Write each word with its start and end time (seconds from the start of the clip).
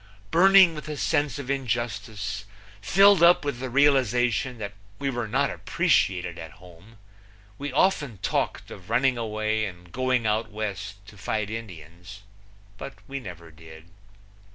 Burning 0.31 0.73
with 0.73 0.87
a 0.89 0.97
sense 0.97 1.37
of 1.37 1.51
injustice, 1.51 2.45
filled 2.81 3.21
up 3.21 3.45
with 3.45 3.59
the 3.59 3.69
realization 3.69 4.57
that 4.57 4.73
we 4.97 5.11
were 5.11 5.27
not 5.27 5.51
appreciated 5.51 6.39
at 6.39 6.53
home, 6.53 6.97
we 7.59 7.71
often 7.71 8.17
talked 8.23 8.71
of 8.71 8.89
running 8.89 9.15
away 9.15 9.63
and 9.63 9.91
going 9.91 10.25
out 10.25 10.49
West 10.49 11.05
to 11.05 11.19
fight 11.19 11.51
Indians, 11.51 12.23
but 12.79 12.95
we 13.07 13.19
never 13.19 13.51
did. 13.51 13.89